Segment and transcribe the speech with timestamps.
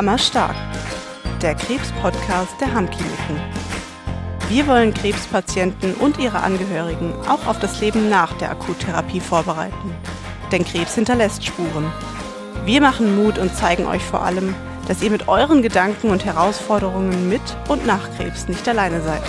[0.00, 0.56] Hammerstark,
[1.42, 3.38] der Krebs-Podcast der Hammkliniken.
[4.48, 9.94] Wir wollen Krebspatienten und ihre Angehörigen auch auf das Leben nach der Akuttherapie vorbereiten.
[10.50, 11.92] Denn Krebs hinterlässt Spuren.
[12.64, 14.54] Wir machen Mut und zeigen euch vor allem,
[14.88, 19.22] dass ihr mit euren Gedanken und Herausforderungen mit und nach Krebs nicht alleine seid.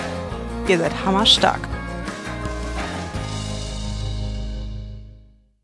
[0.69, 1.67] Ihr seid hammerstark.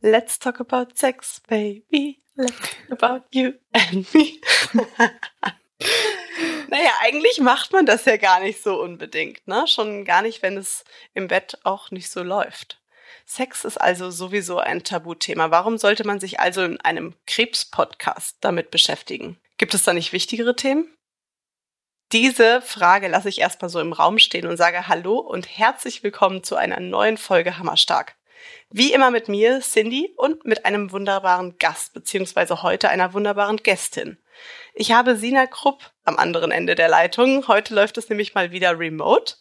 [0.02, 2.27] Let's talk about sex, baby.
[2.90, 4.40] About you and me.
[6.70, 9.68] naja, eigentlich macht man das ja gar nicht so unbedingt, ne?
[9.68, 12.80] Schon gar nicht, wenn es im Bett auch nicht so läuft.
[13.26, 15.52] Sex ist also sowieso ein Tabuthema.
[15.52, 19.38] Warum sollte man sich also in einem Krebs-Podcast damit beschäftigen?
[19.58, 20.94] Gibt es da nicht wichtigere Themen?
[22.14, 26.42] Diese Frage lasse ich erstmal so im Raum stehen und sage Hallo und herzlich willkommen
[26.42, 28.17] zu einer neuen Folge Hammerstark.
[28.70, 34.18] Wie immer mit mir, Cindy, und mit einem wunderbaren Gast, beziehungsweise heute einer wunderbaren Gästin.
[34.74, 37.48] Ich habe Sina Krupp am anderen Ende der Leitung.
[37.48, 39.36] Heute läuft es nämlich mal wieder remote.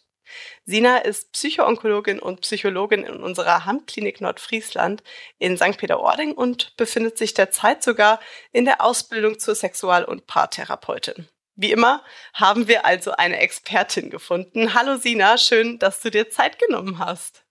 [0.65, 5.03] Sina ist Psychoonkologin und Psychologin in unserer Handklinik Nordfriesland
[5.39, 5.77] in St.
[5.77, 8.19] Peter-Ording und befindet sich derzeit sogar
[8.51, 11.27] in der Ausbildung zur Sexual- und Paartherapeutin.
[11.55, 14.73] Wie immer haben wir also eine Expertin gefunden.
[14.73, 17.46] Hallo Sina, schön, dass du dir Zeit genommen hast.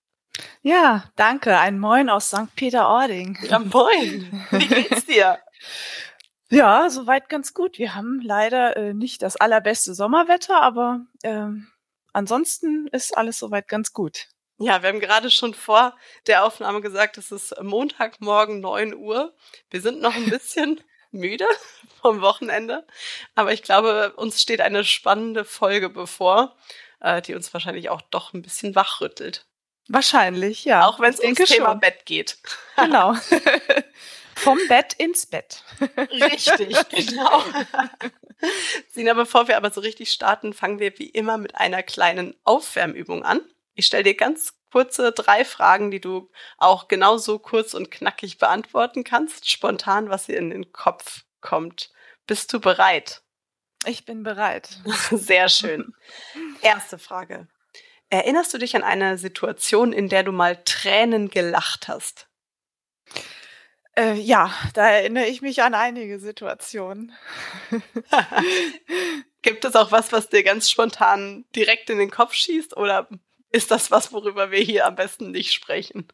[0.62, 1.58] Ja, danke.
[1.58, 2.54] Ein Moin aus St.
[2.56, 3.38] Peter-Ording.
[3.48, 4.46] Ja, moin.
[4.50, 5.38] Wie geht's dir?
[6.50, 7.78] ja, soweit ganz gut.
[7.78, 11.68] Wir haben leider äh, nicht das allerbeste Sommerwetter, aber ähm,
[12.12, 14.28] ansonsten ist alles soweit ganz gut.
[14.58, 15.94] Ja, wir haben gerade schon vor
[16.26, 19.34] der Aufnahme gesagt, es ist Montagmorgen 9 Uhr.
[19.70, 21.46] Wir sind noch ein bisschen müde
[22.00, 22.86] vom Wochenende,
[23.34, 26.56] aber ich glaube, uns steht eine spannende Folge bevor,
[27.00, 29.46] äh, die uns wahrscheinlich auch doch ein bisschen wachrüttelt.
[29.88, 30.86] Wahrscheinlich, ja.
[30.86, 31.80] Auch wenn es ums Thema schon.
[31.80, 32.38] Bett geht.
[32.76, 33.14] Genau.
[34.34, 35.64] Vom Bett ins Bett.
[35.96, 37.42] Richtig, genau.
[38.90, 43.24] Sina, bevor wir aber so richtig starten, fangen wir wie immer mit einer kleinen Aufwärmübung
[43.24, 43.40] an.
[43.74, 49.04] Ich stelle dir ganz kurze drei Fragen, die du auch genauso kurz und knackig beantworten
[49.04, 51.90] kannst, spontan, was dir in den Kopf kommt.
[52.26, 53.22] Bist du bereit?
[53.86, 54.68] Ich bin bereit.
[55.10, 55.94] Sehr schön.
[56.60, 57.48] Erste Frage.
[58.08, 62.28] Erinnerst du dich an eine Situation, in der du mal Tränen gelacht hast?
[63.96, 67.12] Äh, ja, da erinnere ich mich an einige Situationen.
[69.42, 73.08] Gibt es auch was, was dir ganz spontan direkt in den Kopf schießt oder
[73.50, 76.06] ist das was, worüber wir hier am besten nicht sprechen?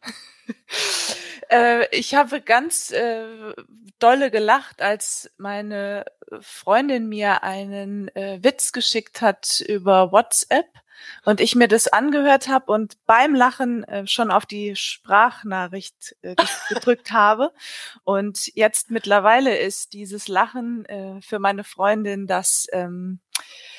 [1.51, 3.53] äh, ich habe ganz äh,
[3.99, 6.05] dolle gelacht, als meine
[6.39, 10.67] Freundin mir einen äh, Witz geschickt hat über WhatsApp
[11.25, 16.35] und ich mir das angehört habe und beim Lachen äh, schon auf die Sprachnachricht äh,
[16.69, 17.51] gedrückt habe.
[18.03, 23.72] Und jetzt mittlerweile ist dieses Lachen äh, für meine Freundin das ähm, äh,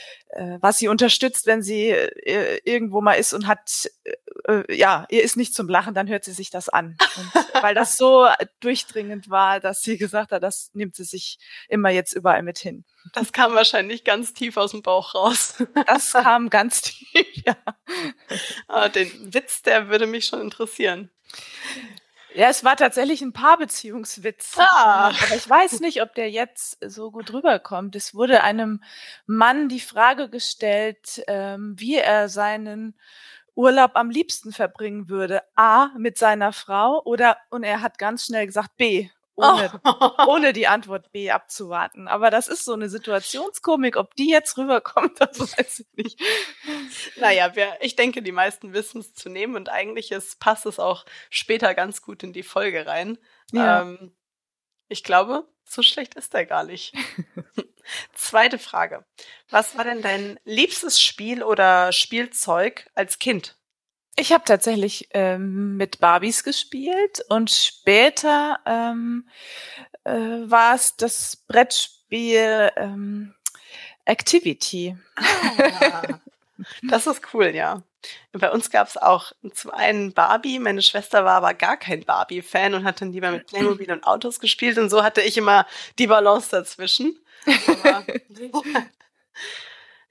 [0.60, 5.22] was sie unterstützt, wenn sie äh, irgendwo mal ist und hat, äh, äh, ja, ihr
[5.22, 6.96] ist nicht zum Lachen, dann hört sie sich das an.
[7.16, 8.26] Und, weil das so
[8.60, 12.84] durchdringend war, dass sie gesagt hat, das nimmt sie sich immer jetzt überall mit hin.
[13.12, 15.62] Das kam wahrscheinlich ganz tief aus dem Bauch raus.
[15.86, 17.56] Das kam ganz tief, ja.
[18.68, 21.10] Ah, den Witz, der würde mich schon interessieren.
[22.34, 24.56] Ja, es war tatsächlich ein Paarbeziehungswitz.
[24.58, 25.06] Ah.
[25.08, 27.94] Aber ich weiß nicht, ob der jetzt so gut rüberkommt.
[27.94, 28.82] Es wurde einem
[29.26, 32.98] Mann die Frage gestellt, ähm, wie er seinen
[33.54, 35.42] Urlaub am liebsten verbringen würde.
[35.54, 40.10] A, mit seiner Frau oder, und er hat ganz schnell gesagt, B, ohne, oh.
[40.28, 42.08] ohne die Antwort B abzuwarten.
[42.08, 43.96] Aber das ist so eine Situationskomik.
[43.96, 46.20] Ob die jetzt rüberkommt, das weiß ich nicht.
[47.16, 50.78] Naja, wir, ich denke, die meisten wissen es zu nehmen und eigentlich ist, passt es
[50.78, 53.18] auch später ganz gut in die Folge rein.
[53.52, 53.82] Ja.
[53.82, 54.14] Ähm,
[54.88, 56.94] ich glaube, so schlecht ist er gar nicht.
[58.14, 59.04] Zweite Frage.
[59.50, 63.56] Was war denn dein liebstes Spiel oder Spielzeug als Kind?
[64.16, 69.28] Ich habe tatsächlich ähm, mit Barbies gespielt und später ähm,
[70.04, 73.34] äh, war es das Brettspiel ähm,
[74.04, 74.96] Activity.
[75.16, 76.02] Ah,
[76.82, 77.82] das ist cool, ja.
[78.32, 82.74] Bei uns gab es auch zum einen Barbie, meine Schwester war aber gar kein Barbie-Fan
[82.74, 85.66] und hat dann lieber mit Playmobil und Autos gespielt und so hatte ich immer
[85.98, 87.18] die Balance dazwischen.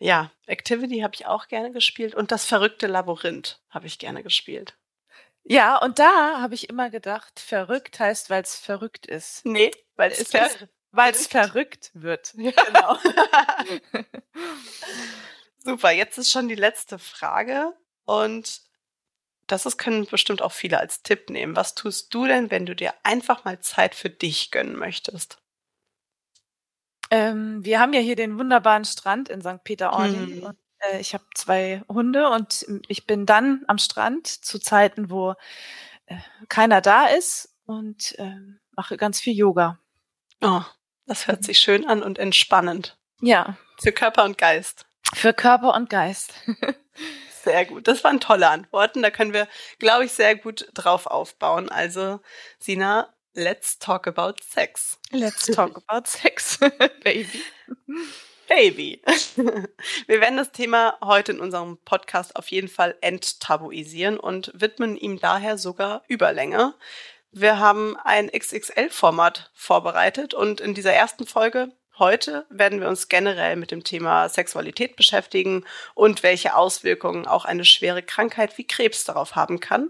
[0.04, 4.78] Ja, Activity habe ich auch gerne gespielt und das verrückte Labyrinth habe ich gerne gespielt.
[5.44, 9.46] Ja, und da habe ich immer gedacht, verrückt heißt, weil es verrückt ist.
[9.46, 10.50] Nee, weil es ver
[10.92, 12.34] weil es verrückt wird.
[12.36, 12.98] Genau.
[15.60, 17.72] Super, jetzt ist schon die letzte Frage
[18.04, 18.60] und
[19.48, 21.56] das ist, können bestimmt auch viele als Tipp nehmen.
[21.56, 25.43] Was tust du denn, wenn du dir einfach mal Zeit für dich gönnen möchtest?
[27.14, 29.64] Ähm, wir haben ja hier den wunderbaren Strand in St.
[29.64, 30.54] Peter-Ording mhm.
[30.80, 35.36] äh, ich habe zwei Hunde und ich bin dann am Strand zu Zeiten, wo
[36.08, 36.18] äh,
[36.50, 38.36] keiner da ist und äh,
[38.76, 39.78] mache ganz viel Yoga.
[40.42, 40.64] Oh,
[41.06, 42.98] das hört sich schön an und entspannend.
[43.22, 43.58] Ja.
[43.80, 44.88] Für Körper und Geist.
[45.14, 46.34] Für Körper und Geist.
[47.44, 47.88] Sehr gut.
[47.88, 49.04] Das waren tolle Antworten.
[49.04, 51.70] Da können wir, glaube ich, sehr gut drauf aufbauen.
[51.70, 52.22] Also,
[52.58, 55.00] Sina, let's talk about sex.
[55.12, 56.60] Let's talk about sex,
[57.04, 57.42] baby.
[58.48, 59.02] Baby.
[60.08, 65.20] Wir werden das Thema heute in unserem Podcast auf jeden Fall enttabuisieren und widmen ihm
[65.20, 66.76] daher sogar Überlänge.
[67.32, 73.56] Wir haben ein XXL-Format vorbereitet und in dieser ersten Folge heute werden wir uns generell
[73.56, 75.66] mit dem Thema Sexualität beschäftigen
[75.96, 79.90] und welche Auswirkungen auch eine schwere Krankheit wie Krebs darauf haben kann.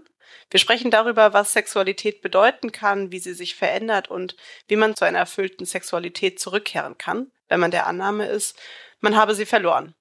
[0.50, 4.36] Wir sprechen darüber, was Sexualität bedeuten kann, wie sie sich verändert und
[4.68, 8.58] wie man zu einer erfüllten Sexualität zurückkehren kann wenn man der Annahme ist,
[9.00, 9.94] man habe sie verloren.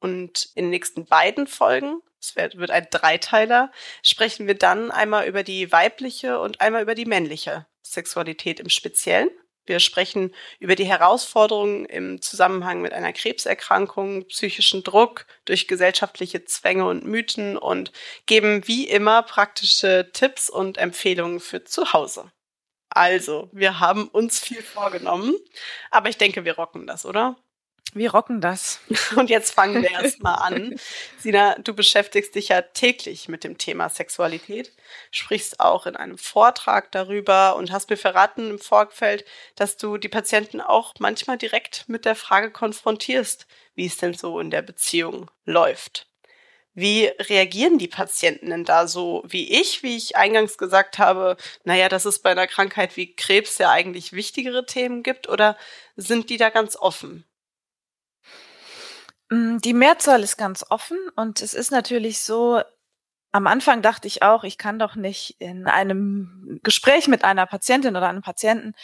[0.00, 3.70] Und in den nächsten beiden Folgen, es wird ein Dreiteiler,
[4.02, 9.28] sprechen wir dann einmal über die weibliche und einmal über die männliche Sexualität im Speziellen.
[9.66, 16.86] Wir sprechen über die Herausforderungen im Zusammenhang mit einer Krebserkrankung, psychischen Druck durch gesellschaftliche Zwänge
[16.86, 17.92] und Mythen und
[18.26, 22.30] geben wie immer praktische Tipps und Empfehlungen für zu Hause.
[22.90, 25.34] Also, wir haben uns viel vorgenommen,
[25.90, 27.36] aber ich denke, wir rocken das, oder?
[27.92, 28.80] Wir rocken das.
[29.16, 30.74] Und jetzt fangen wir erstmal an.
[31.18, 34.72] Sina, du beschäftigst dich ja täglich mit dem Thema Sexualität,
[35.12, 40.08] sprichst auch in einem Vortrag darüber und hast mir verraten im Vorfeld, dass du die
[40.08, 43.46] Patienten auch manchmal direkt mit der Frage konfrontierst,
[43.76, 46.08] wie es denn so in der Beziehung läuft.
[46.76, 51.88] Wie reagieren die Patienten denn da so wie ich, wie ich eingangs gesagt habe, naja,
[51.88, 55.56] dass es bei einer Krankheit wie Krebs ja eigentlich wichtigere Themen gibt oder
[55.94, 57.24] sind die da ganz offen?
[59.34, 62.62] Mm, die Mehrzahl ist ganz offen und es ist natürlich so,
[63.32, 67.96] am Anfang dachte ich auch, ich kann doch nicht in einem Gespräch mit einer Patientin
[67.96, 68.74] oder einem Patienten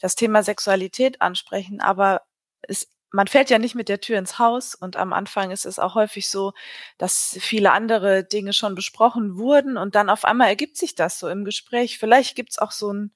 [0.00, 2.22] das Thema Sexualität ansprechen, aber
[2.62, 5.80] es man fällt ja nicht mit der Tür ins Haus und am Anfang ist es
[5.80, 6.52] auch häufig so,
[6.96, 11.28] dass viele andere Dinge schon besprochen wurden und dann auf einmal ergibt sich das so
[11.28, 11.98] im Gespräch.
[11.98, 13.12] Vielleicht gibt's auch so ein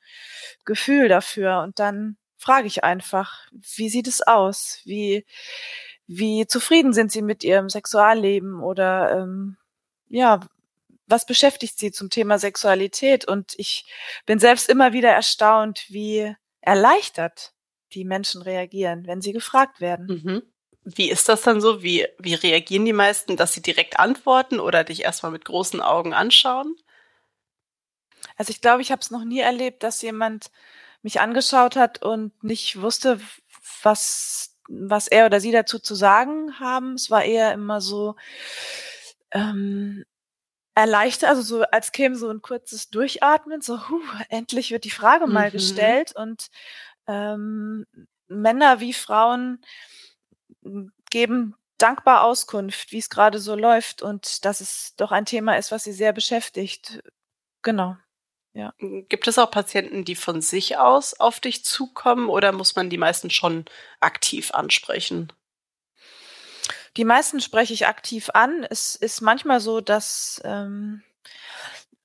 [0.64, 3.46] Gefühl dafür und dann frage ich einfach,
[3.76, 4.80] wie sieht es aus?
[4.84, 5.24] Wie,
[6.06, 9.56] wie zufrieden sind Sie mit Ihrem Sexualleben oder ähm,
[10.08, 10.40] ja,
[11.06, 13.26] was beschäftigt Sie zum Thema Sexualität?
[13.26, 13.86] Und ich
[14.26, 17.52] bin selbst immer wieder erstaunt, wie erleichtert
[17.92, 20.22] die Menschen reagieren, wenn sie gefragt werden.
[20.24, 20.42] Mhm.
[20.84, 21.82] Wie ist das dann so?
[21.82, 26.12] Wie, wie reagieren die meisten, dass sie direkt antworten oder dich erstmal mit großen Augen
[26.12, 26.76] anschauen?
[28.36, 30.50] Also ich glaube, ich habe es noch nie erlebt, dass jemand
[31.02, 33.20] mich angeschaut hat und nicht wusste,
[33.82, 36.94] was, was er oder sie dazu zu sagen haben.
[36.94, 38.16] Es war eher immer so
[39.32, 40.04] ähm,
[40.74, 45.26] erleichtert, also so als käme so ein kurzes Durchatmen, so huh, endlich wird die Frage
[45.26, 45.52] mal mhm.
[45.52, 46.48] gestellt und
[47.06, 47.86] ähm,
[48.28, 49.60] Männer wie Frauen
[51.10, 55.70] geben dankbar Auskunft, wie es gerade so läuft und dass es doch ein Thema ist,
[55.70, 57.02] was sie sehr beschäftigt.
[57.62, 57.96] Genau.
[58.54, 58.72] Ja.
[58.78, 62.98] Gibt es auch Patienten, die von sich aus auf dich zukommen oder muss man die
[62.98, 63.64] meisten schon
[64.00, 65.32] aktiv ansprechen?
[66.96, 68.64] Die meisten spreche ich aktiv an.
[68.70, 71.02] Es ist manchmal so, dass ähm,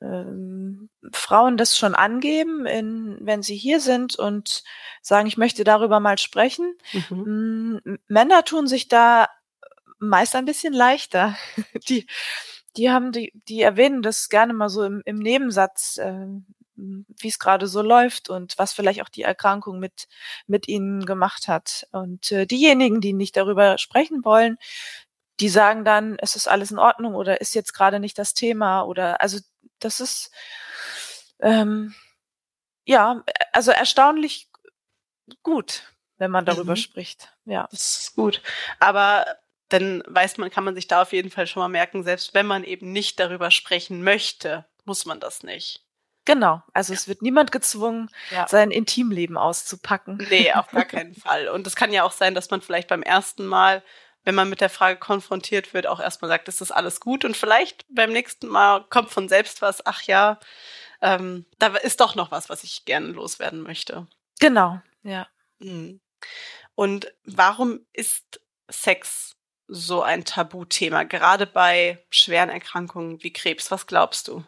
[0.02, 4.64] ähm, Frauen das schon angeben, in, wenn sie hier sind und
[5.04, 6.76] sagen, ich möchte darüber mal sprechen.
[6.94, 7.80] Mhm.
[7.86, 9.30] Mm, Männer tun sich da
[10.00, 11.36] meist ein bisschen leichter.
[11.90, 12.08] die,
[12.80, 16.28] die haben die, die erwähnen das gerne mal so im, im Nebensatz, äh,
[16.76, 20.08] wie es gerade so läuft und was vielleicht auch die Erkrankung mit
[20.48, 21.86] mit ihnen gemacht hat.
[21.92, 24.58] Und äh, diejenigen, die nicht darüber sprechen wollen,
[25.42, 28.84] die sagen dann, es ist alles in Ordnung oder ist jetzt gerade nicht das Thema
[28.84, 29.40] oder also
[29.80, 30.32] das ist
[31.42, 31.94] ähm,
[32.86, 34.48] ja also erstaunlich
[35.44, 35.84] gut,
[36.18, 36.78] wenn man darüber mhm.
[36.78, 37.34] spricht.
[37.44, 38.42] Ja, das ist gut.
[38.80, 39.26] Aber
[39.70, 42.46] dann weiß man, kann man sich da auf jeden Fall schon mal merken, selbst wenn
[42.46, 45.86] man eben nicht darüber sprechen möchte, muss man das nicht.
[46.26, 47.00] Genau, also ja.
[47.00, 48.48] es wird niemand gezwungen, ja.
[48.48, 50.18] sein Intimleben auszupacken.
[50.30, 51.48] Nee, auf gar keinen Fall.
[51.48, 53.84] Und es kann ja auch sein, dass man vielleicht beim ersten Mal
[54.24, 57.26] wenn man mit der Frage konfrontiert wird, auch erstmal sagt, ist das alles gut?
[57.26, 60.40] Und vielleicht beim nächsten Mal kommt von selbst was, ach ja,
[61.02, 64.08] ähm, da ist doch noch was, was ich gerne loswerden möchte.
[64.40, 65.28] Genau, ja.
[65.60, 66.02] Hm.
[66.76, 69.36] Und warum ist Sex
[69.70, 73.72] so ein Tabuthema, gerade bei schweren Erkrankungen wie Krebs?
[73.72, 74.44] Was glaubst du?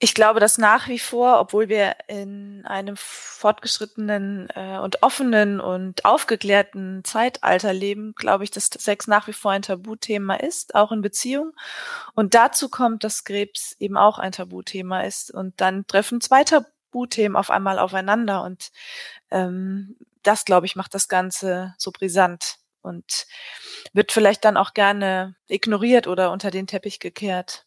[0.00, 6.04] Ich glaube, dass nach wie vor, obwohl wir in einem fortgeschrittenen äh, und offenen und
[6.04, 11.00] aufgeklärten Zeitalter leben, glaube ich, dass Sex nach wie vor ein Tabuthema ist, auch in
[11.00, 11.52] Beziehungen.
[12.14, 15.32] Und dazu kommt, dass Krebs eben auch ein Tabuthema ist.
[15.32, 18.44] Und dann treffen zwei Tabuthemen auf einmal aufeinander.
[18.44, 18.70] Und
[19.32, 23.26] ähm, das, glaube ich, macht das Ganze so brisant und
[23.92, 27.66] wird vielleicht dann auch gerne ignoriert oder unter den Teppich gekehrt.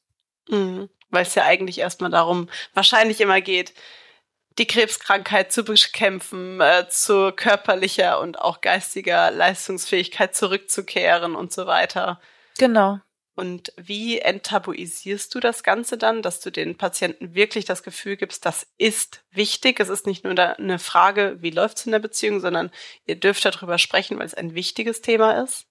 [0.49, 3.73] Mhm weil es ja eigentlich erstmal darum wahrscheinlich immer geht,
[4.57, 12.19] die Krebskrankheit zu bekämpfen, äh, zu körperlicher und auch geistiger Leistungsfähigkeit zurückzukehren und so weiter.
[12.57, 12.99] Genau.
[13.41, 18.45] Und wie enttabuisierst du das Ganze dann, dass du den Patienten wirklich das Gefühl gibst,
[18.45, 19.79] das ist wichtig.
[19.79, 22.69] Es ist nicht nur eine Frage, wie läuft es in der Beziehung, sondern
[23.07, 25.65] ihr dürft darüber sprechen, weil es ein wichtiges Thema ist?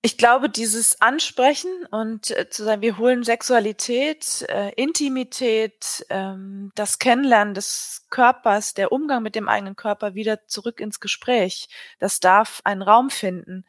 [0.00, 7.00] Ich glaube, dieses Ansprechen und äh, zu sagen, wir holen Sexualität, äh, Intimität, ähm, das
[7.00, 11.68] Kennenlernen des Körpers, der Umgang mit dem eigenen Körper wieder zurück ins Gespräch.
[11.98, 13.64] Das darf einen Raum finden.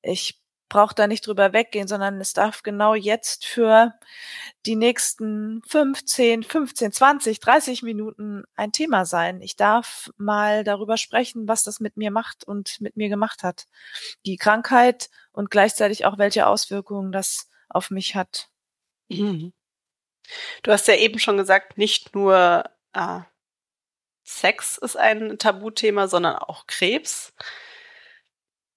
[0.00, 3.94] Ich braucht da nicht drüber weggehen, sondern es darf genau jetzt für
[4.66, 9.40] die nächsten 15, 15, 20, 30 Minuten ein Thema sein.
[9.40, 13.66] Ich darf mal darüber sprechen, was das mit mir macht und mit mir gemacht hat.
[14.26, 18.48] Die Krankheit und gleichzeitig auch welche Auswirkungen das auf mich hat.
[19.08, 19.52] Mhm.
[20.62, 23.20] Du hast ja eben schon gesagt, nicht nur äh,
[24.24, 27.32] Sex ist ein Tabuthema, sondern auch Krebs.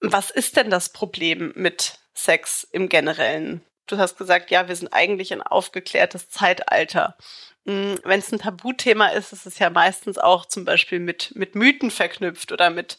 [0.01, 3.61] Was ist denn das Problem mit Sex im Generellen?
[3.87, 7.17] Du hast gesagt, ja, wir sind eigentlich ein aufgeklärtes Zeitalter.
[7.65, 11.55] Hm, Wenn es ein Tabuthema ist, ist es ja meistens auch zum Beispiel mit, mit
[11.55, 12.97] Mythen verknüpft oder mit,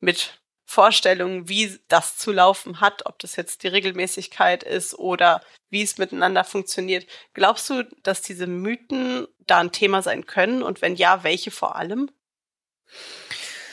[0.00, 5.82] mit Vorstellungen, wie das zu laufen hat, ob das jetzt die Regelmäßigkeit ist oder wie
[5.82, 7.06] es miteinander funktioniert.
[7.34, 11.76] Glaubst du, dass diese Mythen da ein Thema sein können und wenn ja, welche vor
[11.76, 12.10] allem?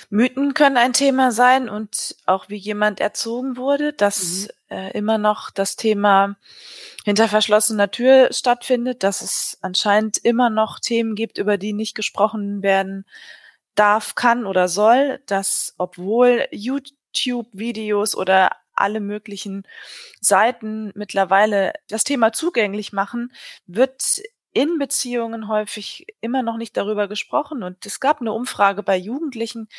[0.10, 4.76] Mythen können ein Thema sein und auch wie jemand erzogen wurde, dass mhm.
[4.76, 6.36] äh, immer noch das Thema
[7.06, 12.64] hinter verschlossener Tür stattfindet, dass es anscheinend immer noch Themen gibt, über die nicht gesprochen
[12.64, 13.06] werden
[13.76, 19.64] darf, kann oder soll, dass obwohl YouTube-Videos oder alle möglichen
[20.22, 23.32] Seiten mittlerweile das Thema zugänglich machen,
[23.68, 24.22] wird
[24.54, 27.64] in Beziehungen häufig immer noch nicht darüber gesprochen.
[27.64, 29.70] Und es gab eine Umfrage bei Jugendlichen,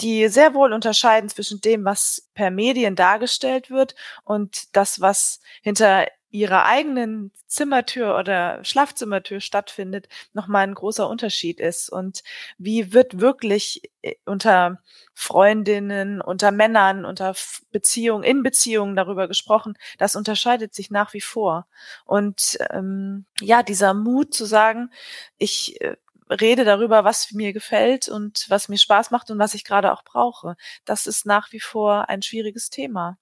[0.00, 6.06] die sehr wohl unterscheiden zwischen dem, was per Medien dargestellt wird und das, was hinter
[6.30, 11.90] ihrer eigenen Zimmertür oder Schlafzimmertür stattfindet, nochmal ein großer Unterschied ist.
[11.90, 12.22] Und
[12.58, 14.80] wie wird wirklich äh, unter
[15.14, 17.34] Freundinnen, unter Männern, unter
[17.72, 21.66] Beziehungen, in Beziehungen darüber gesprochen, das unterscheidet sich nach wie vor.
[22.04, 24.90] Und ähm, ja, dieser Mut zu sagen,
[25.38, 25.96] ich äh,
[26.30, 30.04] rede darüber, was mir gefällt und was mir Spaß macht und was ich gerade auch
[30.04, 33.18] brauche, das ist nach wie vor ein schwieriges Thema.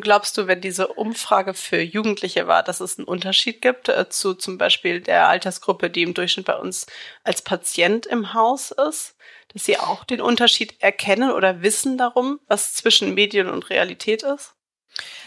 [0.00, 4.34] Glaubst du, wenn diese Umfrage für Jugendliche war, dass es einen Unterschied gibt äh, zu
[4.34, 6.86] zum Beispiel der Altersgruppe, die im Durchschnitt bei uns
[7.22, 9.16] als Patient im Haus ist,
[9.52, 14.54] dass sie auch den Unterschied erkennen oder wissen darum, was zwischen Medien und Realität ist?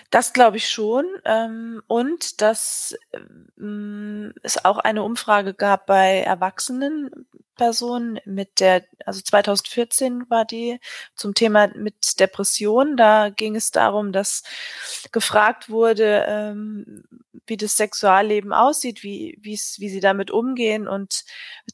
[0.09, 1.05] Das glaube ich schon.
[1.25, 2.95] Ähm, und dass
[3.57, 10.79] ähm, es auch eine Umfrage gab bei erwachsenen Personen mit der, also 2014 war die
[11.15, 12.95] zum Thema mit Depression.
[12.95, 14.43] Da ging es darum, dass
[15.11, 17.03] gefragt wurde, ähm,
[17.47, 20.87] wie das Sexualleben aussieht, wie, wie sie damit umgehen.
[20.87, 21.23] Und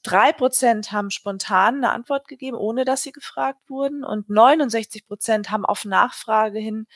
[0.03, 4.03] drei Prozent haben spontan eine Antwort gegeben, ohne dass sie gefragt wurden.
[4.03, 6.87] Und 69 Prozent haben auf Nachfrage hin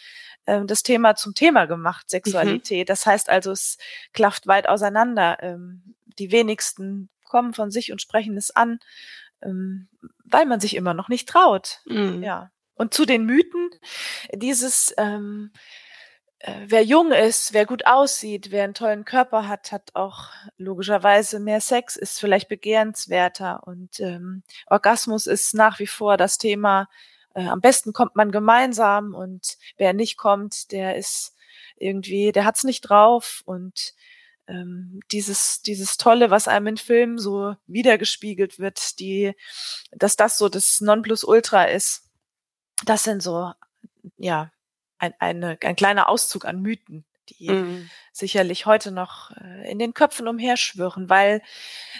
[0.46, 2.12] äh, das Thema zum Thema gemacht, mhm.
[2.12, 2.88] Sexualität.
[2.88, 2.92] Mhm.
[2.92, 3.78] Das heißt also, es
[4.14, 5.38] klafft weit auseinander.
[5.42, 8.80] Ähm, die wenigsten kommen von sich und sprechen es an,
[9.42, 9.90] ähm,
[10.24, 11.82] weil man sich immer noch nicht traut.
[11.86, 12.24] Mhm.
[12.24, 12.52] Ja.
[12.76, 13.72] Und zu den Mythen,
[14.34, 15.60] dieses, ähm, äh,
[16.68, 21.62] wer jung ist, wer gut aussieht, wer einen tollen Körper hat, hat auch logischerweise mehr
[21.62, 26.90] Sex, ist vielleicht begehrenswerter und ähm, Orgasmus ist nach wie vor das Thema.
[27.34, 31.36] Äh, am besten kommt man gemeinsam und wer nicht kommt, der ist
[31.78, 33.94] irgendwie, der hat's nicht drauf und
[34.48, 39.34] ähm, dieses, dieses Tolle, was einem in Filmen so wiedergespiegelt wird, die,
[39.92, 42.04] dass das so das Nonplusultra ist.
[42.86, 43.52] Das sind so,
[44.18, 44.52] ja,
[45.00, 47.90] ein, eine, ein kleiner Auszug an Mythen, die mhm.
[48.12, 51.42] sicherlich heute noch äh, in den Köpfen umherschwirren, weil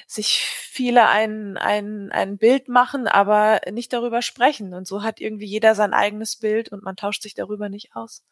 [0.08, 4.74] sich viele ein, ein, ein Bild machen, aber nicht darüber sprechen.
[4.74, 8.24] Und so hat irgendwie jeder sein eigenes Bild und man tauscht sich darüber nicht aus.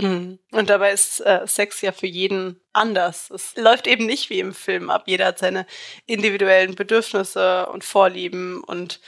[0.00, 0.38] Mhm.
[0.52, 3.30] Und dabei ist äh, Sex ja für jeden anders.
[3.30, 5.04] Es läuft eben nicht wie im Film ab.
[5.06, 5.66] Jeder hat seine
[6.06, 9.00] individuellen Bedürfnisse und Vorlieben und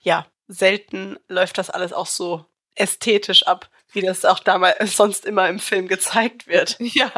[0.00, 5.48] ja, selten läuft das alles auch so ästhetisch ab, wie das auch damals sonst immer
[5.48, 6.76] im Film gezeigt wird.
[6.80, 7.12] Ja.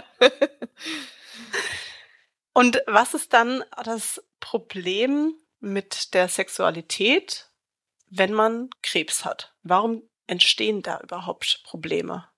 [2.52, 7.50] und was ist dann das Problem mit der Sexualität,
[8.10, 9.54] wenn man Krebs hat?
[9.62, 12.28] Warum entstehen da überhaupt Probleme?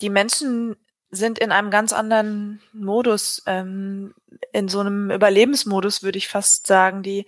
[0.00, 0.76] Die Menschen
[1.10, 4.14] sind in einem ganz anderen Modus, ähm,
[4.52, 7.02] in so einem Überlebensmodus, würde ich fast sagen.
[7.02, 7.26] Die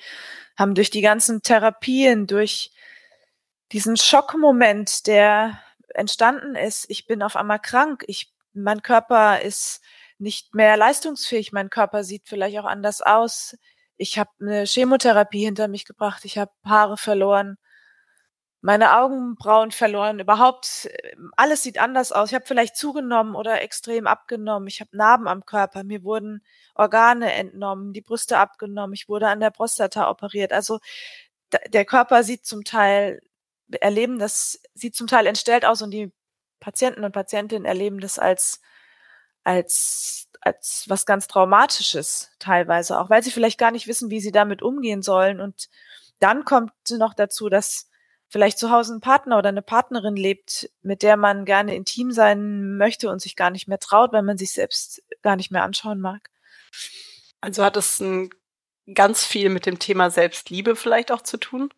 [0.56, 2.70] haben durch die ganzen Therapien, durch
[3.72, 5.60] diesen Schockmoment, der
[5.94, 9.80] entstanden ist, ich bin auf einmal krank, ich, mein Körper ist
[10.18, 13.56] nicht mehr leistungsfähig, mein Körper sieht vielleicht auch anders aus.
[13.96, 17.56] Ich habe eine Chemotherapie hinter mich gebracht, ich habe Haare verloren,
[18.62, 20.90] meine Augenbrauen verloren, überhaupt
[21.36, 22.30] alles sieht anders aus.
[22.30, 24.68] Ich habe vielleicht zugenommen oder extrem abgenommen.
[24.68, 26.44] Ich habe Narben am Körper, mir wurden
[26.74, 30.52] Organe entnommen, die Brüste abgenommen, ich wurde an der Prostata operiert.
[30.52, 30.78] Also
[31.68, 33.20] der Körper sieht zum Teil
[33.80, 36.12] erleben das sieht zum Teil entstellt aus und die
[36.60, 38.60] Patienten und Patientinnen erleben das als
[39.44, 44.32] als als was ganz traumatisches teilweise auch, weil sie vielleicht gar nicht wissen, wie sie
[44.32, 45.68] damit umgehen sollen und
[46.18, 47.88] dann kommt noch dazu, dass
[48.28, 52.76] vielleicht zu Hause ein Partner oder eine Partnerin lebt, mit der man gerne intim sein
[52.76, 56.00] möchte und sich gar nicht mehr traut, weil man sich selbst gar nicht mehr anschauen
[56.00, 56.30] mag.
[57.40, 58.30] Also hat es ein,
[58.94, 61.72] ganz viel mit dem Thema Selbstliebe vielleicht auch zu tun?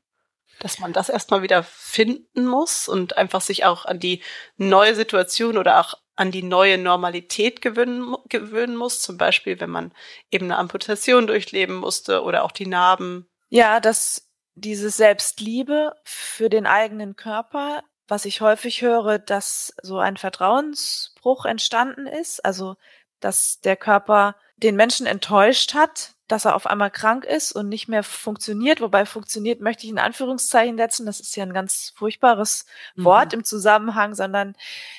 [0.59, 4.23] Dass man das erstmal wieder finden muss und einfach sich auch an die
[4.56, 9.00] neue Situation oder auch an die neue Normalität gewöhnen, gewöhnen muss.
[9.00, 9.92] Zum Beispiel, wenn man
[10.30, 13.28] eben eine Amputation durchleben musste oder auch die Narben.
[13.49, 20.16] Ja, das diese Selbstliebe für den eigenen Körper, was ich häufig höre, dass so ein
[20.16, 22.76] Vertrauensbruch entstanden ist, also
[23.24, 27.88] dass der Körper den Menschen enttäuscht hat, dass er auf einmal krank ist und nicht
[27.88, 32.64] mehr funktioniert, wobei funktioniert möchte ich in Anführungszeichen setzen, das ist ja ein ganz furchtbares
[32.96, 33.40] Wort mhm.
[33.40, 34.54] im Zusammenhang, sondern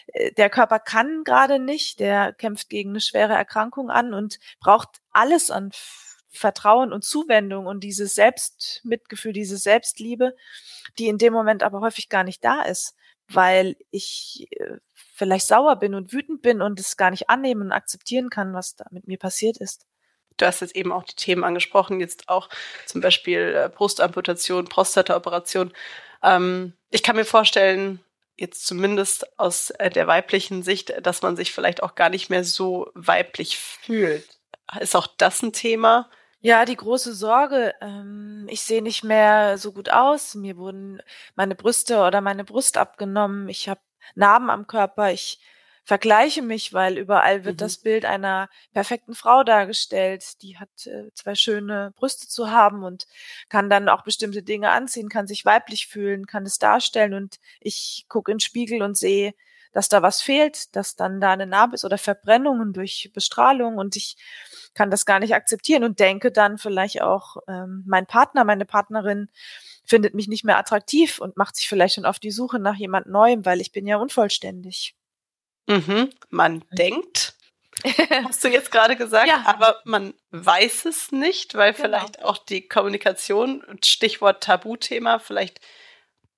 [0.08, 5.02] äh, der Körper kann gerade nicht, der kämpft gegen eine schwere Erkrankung an und braucht
[5.12, 5.72] alles an
[6.30, 10.36] Vertrauen und Zuwendung und dieses Selbstmitgefühl, diese Selbstliebe,
[10.98, 12.96] die in dem Moment aber häufig gar nicht da ist,
[13.28, 14.78] weil ich äh,
[15.14, 18.76] vielleicht sauer bin und wütend bin und es gar nicht annehmen und akzeptieren kann, was
[18.76, 19.86] da mit mir passiert ist.
[20.38, 22.50] Du hast jetzt eben auch die Themen angesprochen, jetzt auch
[22.88, 25.72] zum Beispiel äh, Brustamputation, Prostataoperation.
[26.24, 28.00] Ähm, ich kann mir vorstellen,
[28.36, 32.44] jetzt zumindest aus äh, der weiblichen Sicht, dass man sich vielleicht auch gar nicht mehr
[32.44, 34.40] so weiblich fühlt.
[34.80, 36.10] Ist auch das ein Thema?
[36.40, 40.36] Ja, die große Sorge, ähm, ich sehe nicht mehr so gut aus.
[40.36, 41.02] Mir wurden
[41.36, 43.48] meine Brüste oder meine Brust abgenommen.
[43.48, 43.80] Ich habe
[44.16, 45.12] Narben am Körper.
[45.12, 45.40] Ich
[45.84, 47.60] vergleiche mich, weil überall wird mhm.
[47.60, 50.42] das Bild einer perfekten Frau dargestellt.
[50.42, 53.08] Die hat äh, zwei schöne Brüste zu haben und
[53.50, 57.14] kann dann auch bestimmte Dinge anziehen, kann sich weiblich fühlen, kann es darstellen.
[57.14, 59.34] Und ich gucke in den Spiegel und sehe,
[59.74, 63.96] dass da was fehlt, dass dann da eine Narbe ist oder Verbrennungen durch Bestrahlung und
[63.96, 64.18] ich
[64.76, 69.30] kann das gar nicht akzeptieren und denke dann vielleicht auch, ähm, mein Partner, meine Partnerin
[69.84, 73.08] findet mich nicht mehr attraktiv und macht sich vielleicht schon auf die Suche nach jemand
[73.08, 74.96] Neuem, weil ich bin ja unvollständig.
[75.68, 76.10] Mhm.
[76.30, 77.36] Man denkt,
[78.24, 79.44] hast du jetzt gerade gesagt, ja.
[79.46, 81.86] aber man weiß es nicht, weil genau.
[81.86, 85.60] vielleicht auch die Kommunikation, Stichwort Tabuthema, vielleicht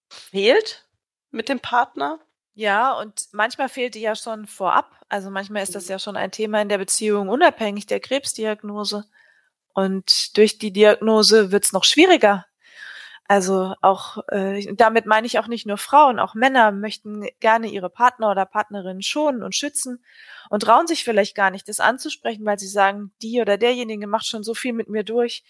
[0.10, 0.86] fehlt
[1.32, 2.20] mit dem Partner.
[2.54, 4.96] Ja, und manchmal fehlt die ja schon vorab.
[5.10, 5.92] Also manchmal ist das mhm.
[5.92, 9.06] ja schon ein Thema in der Beziehung unabhängig der Krebsdiagnose.
[9.74, 12.46] Und durch die Diagnose wird's noch schwieriger.
[13.28, 17.90] Also auch äh, damit meine ich auch nicht nur Frauen, auch Männer möchten gerne ihre
[17.90, 20.04] Partner oder Partnerin schonen und schützen
[20.50, 24.28] und trauen sich vielleicht gar nicht, das anzusprechen, weil sie sagen, die oder derjenige macht
[24.28, 25.44] schon so viel mit mir durch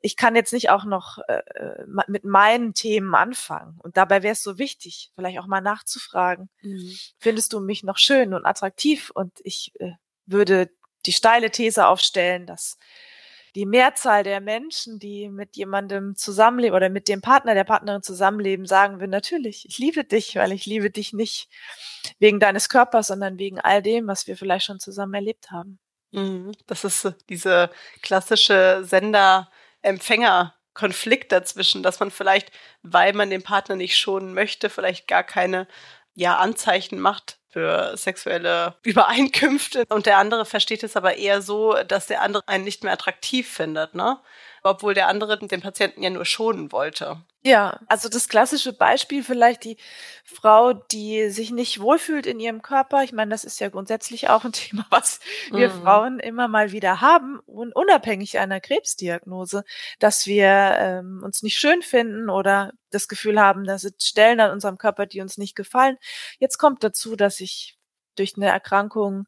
[0.00, 3.78] ich kann jetzt nicht auch noch äh, äh mit meinen Themen anfangen.
[3.82, 6.96] Und dabei wäre es so wichtig, vielleicht auch mal nachzufragen, mhm.
[7.18, 9.10] findest du mich noch schön und attraktiv?
[9.10, 9.92] Und ich äh,
[10.26, 10.70] würde
[11.06, 12.78] die steile These aufstellen, dass
[13.58, 18.66] die Mehrzahl der Menschen, die mit jemandem zusammenleben oder mit dem Partner, der Partnerin zusammenleben,
[18.66, 21.48] sagen wir natürlich, ich liebe dich, weil ich liebe dich nicht
[22.20, 25.80] wegen deines Körpers, sondern wegen all dem, was wir vielleicht schon zusammen erlebt haben.
[26.12, 26.52] Mhm.
[26.68, 29.50] Das ist diese klassische Sender-
[29.82, 35.66] Empfängerkonflikt dazwischen, dass man vielleicht, weil man den Partner nicht schonen möchte, vielleicht gar keine
[36.14, 39.84] ja, Anzeichen macht für sexuelle Übereinkünfte.
[39.88, 43.48] Und der andere versteht es aber eher so, dass der andere einen nicht mehr attraktiv
[43.48, 44.18] findet, ne?
[44.62, 47.22] Obwohl der andere den Patienten ja nur schonen wollte.
[47.44, 49.76] Ja, also das klassische Beispiel vielleicht die
[50.24, 53.04] Frau, die sich nicht wohlfühlt in ihrem Körper.
[53.04, 55.82] Ich meine, das ist ja grundsätzlich auch ein Thema, was wir mhm.
[55.82, 59.64] Frauen immer mal wieder haben, unabhängig einer Krebsdiagnose,
[59.98, 64.50] dass wir ähm, uns nicht schön finden oder das Gefühl haben, da sind Stellen an
[64.50, 65.96] unserem Körper, die uns nicht gefallen.
[66.38, 67.78] Jetzt kommt dazu, dass ich
[68.16, 69.26] durch eine Erkrankung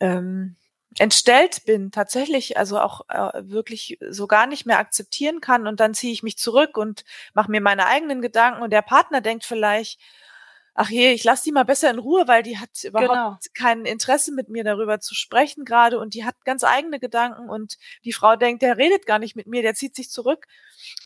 [0.00, 0.56] ähm,
[0.98, 5.94] entstellt bin, tatsächlich, also auch äh, wirklich so gar nicht mehr akzeptieren kann und dann
[5.94, 7.04] ziehe ich mich zurück und
[7.34, 10.00] mache mir meine eigenen Gedanken und der Partner denkt vielleicht,
[10.74, 13.38] ach je, ich lasse die mal besser in Ruhe, weil die hat überhaupt genau.
[13.54, 17.76] kein Interesse mit mir darüber zu sprechen gerade und die hat ganz eigene Gedanken und
[18.04, 20.46] die Frau denkt, der redet gar nicht mit mir, der zieht sich zurück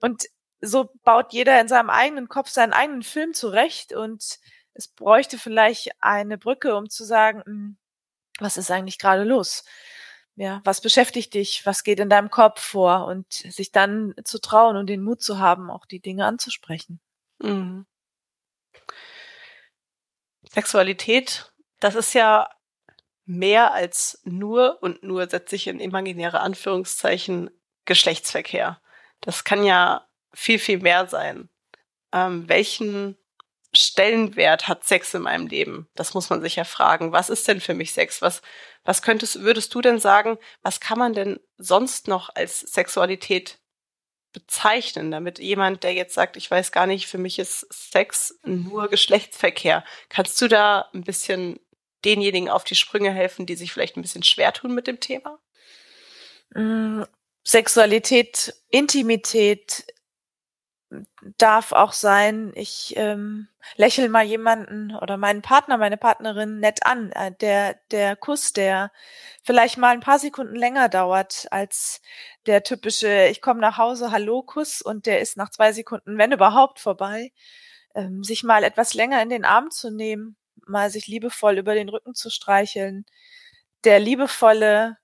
[0.01, 0.25] und
[0.61, 4.39] so baut jeder in seinem eigenen Kopf seinen eigenen Film zurecht und
[4.75, 7.78] es bräuchte vielleicht eine Brücke, um zu sagen, hm,
[8.39, 9.65] was ist eigentlich gerade los?
[10.37, 11.67] Ja, was beschäftigt dich?
[11.67, 13.07] Was geht in deinem Kopf vor?
[13.07, 17.01] Und sich dann zu trauen und den Mut zu haben, auch die Dinge anzusprechen.
[17.41, 17.87] Mhm.
[20.53, 22.49] Sexualität, das ist ja
[23.25, 27.51] mehr als nur und nur setze ich in imaginäre Anführungszeichen
[27.85, 28.81] Geschlechtsverkehr.
[29.21, 31.49] Das kann ja viel, viel mehr sein.
[32.13, 33.19] Ähm, welchen
[33.75, 35.89] Stellenwert hat Sex in meinem Leben?
[35.95, 37.13] Das muss man sich ja fragen.
[37.13, 38.23] Was ist denn für mich Sex?
[38.23, 38.41] Was,
[38.85, 43.59] was könntest, würdest du denn sagen, was kann man denn sonst noch als Sexualität
[44.33, 48.89] bezeichnen, damit jemand, der jetzt sagt, ich weiß gar nicht, für mich ist Sex nur
[48.89, 49.85] Geschlechtsverkehr.
[50.09, 51.61] Kannst du da ein bisschen
[52.05, 55.41] denjenigen auf die Sprünge helfen, die sich vielleicht ein bisschen schwer tun mit dem Thema?
[56.55, 57.03] Mm,
[57.43, 59.87] Sexualität, Intimität
[61.37, 67.13] darf auch sein, ich ähm, lächel mal jemanden oder meinen Partner, meine Partnerin nett an.
[67.13, 68.91] Äh, der, der Kuss, der
[69.43, 72.01] vielleicht mal ein paar Sekunden länger dauert als
[72.47, 76.81] der typische, ich komme nach Hause, Hallo-Kuss und der ist nach zwei Sekunden, wenn überhaupt,
[76.81, 77.33] vorbei.
[77.95, 81.89] Ähm, sich mal etwas länger in den Arm zu nehmen, mal sich liebevoll über den
[81.89, 83.05] Rücken zu streicheln.
[83.85, 84.99] Der liebevolle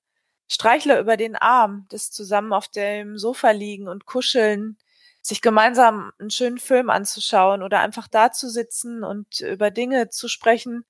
[0.48, 4.78] Streichler über den Arm, das zusammen auf dem Sofa liegen und kuscheln,
[5.26, 10.28] sich gemeinsam einen schönen Film anzuschauen oder einfach da zu sitzen und über Dinge zu
[10.28, 10.84] sprechen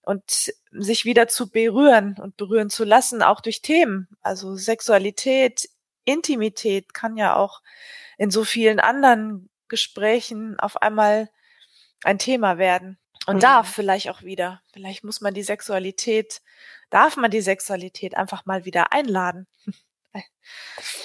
[0.00, 4.08] und sich wieder zu berühren und berühren zu lassen, auch durch Themen.
[4.22, 5.68] Also Sexualität,
[6.06, 7.60] Intimität kann ja auch
[8.16, 11.28] in so vielen anderen Gesprächen auf einmal
[12.02, 12.98] ein Thema werden.
[13.26, 13.40] Und mhm.
[13.40, 14.62] darf vielleicht auch wieder.
[14.72, 16.40] Vielleicht muss man die Sexualität,
[16.88, 19.46] darf man die Sexualität einfach mal wieder einladen.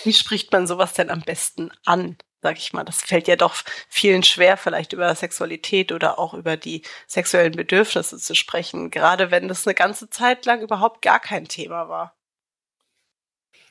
[0.04, 2.18] Wie spricht man sowas denn am besten an?
[2.46, 2.84] Sag ich mal.
[2.84, 3.56] Das fällt ja doch
[3.90, 9.48] vielen schwer, vielleicht über Sexualität oder auch über die sexuellen Bedürfnisse zu sprechen, gerade wenn
[9.48, 12.16] das eine ganze Zeit lang überhaupt gar kein Thema war.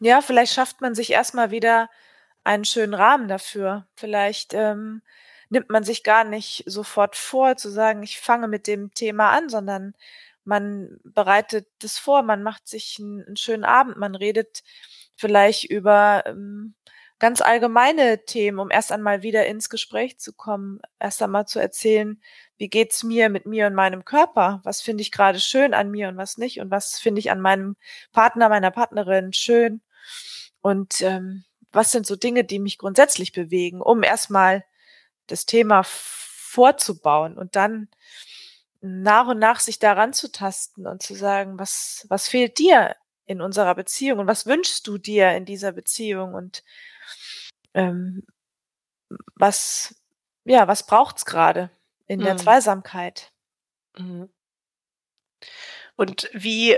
[0.00, 1.88] Ja, vielleicht schafft man sich erstmal wieder
[2.42, 3.86] einen schönen Rahmen dafür.
[3.94, 5.02] Vielleicht ähm,
[5.50, 9.48] nimmt man sich gar nicht sofort vor, zu sagen, ich fange mit dem Thema an,
[9.48, 9.94] sondern
[10.42, 14.64] man bereitet das vor, man macht sich einen, einen schönen Abend, man redet
[15.14, 16.74] vielleicht über ähm,
[17.24, 22.20] ganz allgemeine Themen, um erst einmal wieder ins Gespräch zu kommen, erst einmal zu erzählen,
[22.58, 24.60] wie geht's mir mit mir und meinem Körper?
[24.62, 26.60] Was finde ich gerade schön an mir und was nicht?
[26.60, 27.76] Und was finde ich an meinem
[28.12, 29.80] Partner, meiner Partnerin schön?
[30.60, 34.62] Und ähm, was sind so Dinge, die mich grundsätzlich bewegen, um erstmal
[35.26, 37.88] das Thema vorzubauen und dann
[38.82, 43.40] nach und nach sich daran zu tasten und zu sagen, was, was fehlt dir in
[43.40, 46.62] unserer Beziehung und was wünschst du dir in dieser Beziehung und
[47.74, 48.24] ähm,
[49.34, 49.94] was,
[50.44, 51.70] ja, was braucht's gerade
[52.06, 52.38] in der mhm.
[52.38, 53.32] Zweisamkeit?
[53.98, 54.28] Mhm.
[55.96, 56.76] Und wie,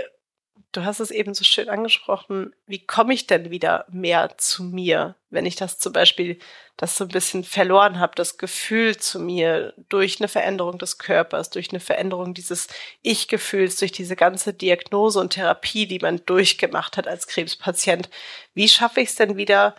[0.71, 5.15] du hast es eben so schön angesprochen, wie komme ich denn wieder mehr zu mir,
[5.29, 6.39] wenn ich das zum Beispiel,
[6.77, 11.49] das so ein bisschen verloren habe, das Gefühl zu mir durch eine Veränderung des Körpers,
[11.49, 12.67] durch eine Veränderung dieses
[13.01, 18.09] Ich-Gefühls, durch diese ganze Diagnose und Therapie, die man durchgemacht hat als Krebspatient.
[18.53, 19.75] Wie schaffe ich es denn wieder,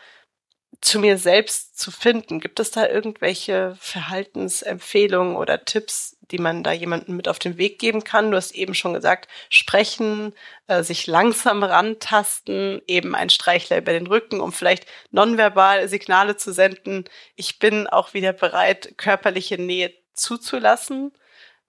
[0.80, 2.40] zu mir selbst zu finden.
[2.40, 7.78] Gibt es da irgendwelche Verhaltensempfehlungen oder Tipps, die man da jemandem mit auf den Weg
[7.78, 8.30] geben kann?
[8.30, 10.34] Du hast eben schon gesagt, sprechen,
[10.68, 16.52] äh, sich langsam rantasten, eben ein Streichler über den Rücken, um vielleicht nonverbal Signale zu
[16.52, 17.04] senden.
[17.34, 21.12] Ich bin auch wieder bereit, körperliche Nähe zuzulassen.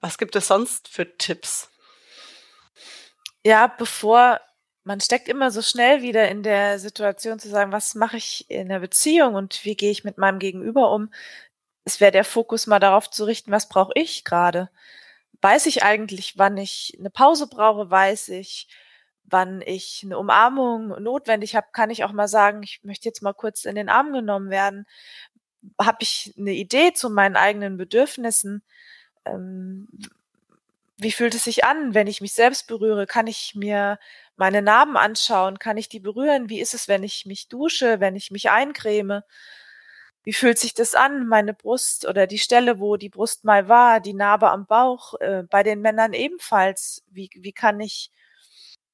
[0.01, 1.69] Was gibt es sonst für Tipps?
[3.43, 4.39] Ja, bevor
[4.83, 8.69] man steckt immer so schnell wieder in der Situation zu sagen, was mache ich in
[8.69, 11.11] der Beziehung und wie gehe ich mit meinem Gegenüber um.
[11.85, 14.69] Es wäre der Fokus mal darauf zu richten, was brauche ich gerade.
[15.41, 17.89] Weiß ich eigentlich, wann ich eine Pause brauche?
[17.91, 18.67] Weiß ich,
[19.23, 21.67] wann ich eine Umarmung notwendig habe?
[21.73, 24.85] Kann ich auch mal sagen, ich möchte jetzt mal kurz in den Arm genommen werden?
[25.79, 28.63] habe ich eine Idee zu meinen eigenen Bedürfnissen?
[29.25, 29.87] Ähm,
[30.97, 33.07] wie fühlt es sich an, wenn ich mich selbst berühre?
[33.07, 33.99] Kann ich mir
[34.39, 35.59] meine Narben anschauen?
[35.59, 36.49] Kann ich die berühren?
[36.49, 39.23] Wie ist es, wenn ich mich dusche, wenn ich mich eincreme?
[40.23, 43.99] Wie fühlt sich das an, meine Brust oder die Stelle, wo die Brust mal war,
[43.99, 47.03] die Narbe am Bauch, äh, bei den Männern ebenfalls?
[47.09, 48.11] Wie, wie kann ich,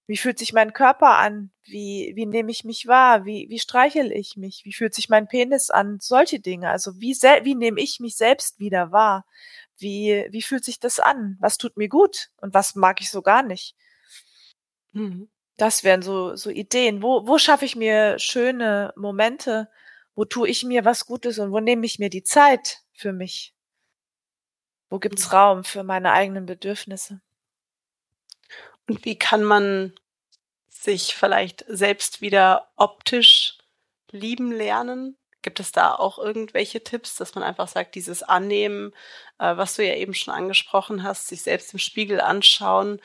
[0.08, 1.52] wie fühlt sich mein Körper an?
[1.66, 3.26] Wie, wie nehme ich mich wahr?
[3.26, 4.66] Wie, wie streichel ich mich?
[4.66, 6.00] Wie fühlt sich mein Penis an?
[6.00, 6.70] Solche Dinge.
[6.70, 9.26] Also wie, wie nehme ich mich selbst wieder wahr?
[9.78, 11.38] Wie, wie fühlt sich das an?
[11.40, 13.76] Was tut mir gut und was mag ich so gar nicht?
[14.94, 15.28] Mhm.
[15.58, 17.02] Das wären so, so Ideen.
[17.02, 19.70] Wo, wo schaffe ich mir schöne Momente?
[20.16, 23.54] Wo tue ich mir was Gutes und wo nehme ich mir die Zeit für mich?
[24.90, 25.32] Wo gibt's mhm.
[25.32, 27.22] Raum für meine eigenen Bedürfnisse?
[28.88, 29.94] Und wie kann man
[30.68, 33.58] sich vielleicht selbst wieder optisch
[34.12, 35.18] lieben lernen?
[35.42, 38.94] Gibt es da auch irgendwelche Tipps, dass man einfach sagt, dieses Annehmen,
[39.40, 43.00] äh, was du ja eben schon angesprochen hast, sich selbst im Spiegel anschauen,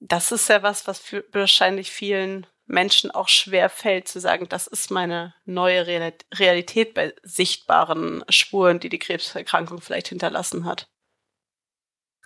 [0.00, 4.66] das ist ja was, was für, wahrscheinlich vielen Menschen auch schwer fällt, zu sagen, das
[4.66, 10.88] ist meine neue Realität bei sichtbaren Spuren, die die Krebserkrankung vielleicht hinterlassen hat.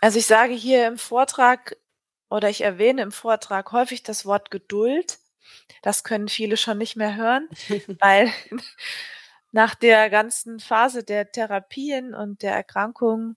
[0.01, 1.77] Also ich sage hier im Vortrag
[2.29, 5.19] oder ich erwähne im Vortrag häufig das Wort Geduld.
[5.83, 7.49] Das können viele schon nicht mehr hören,
[8.01, 8.31] weil
[9.51, 13.37] nach der ganzen Phase der Therapien und der Erkrankung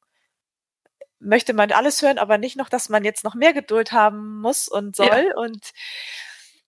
[1.19, 4.67] möchte man alles hören, aber nicht noch, dass man jetzt noch mehr Geduld haben muss
[4.67, 5.35] und soll ja.
[5.35, 5.71] und